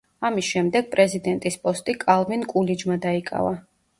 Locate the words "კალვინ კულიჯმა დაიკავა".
2.05-3.55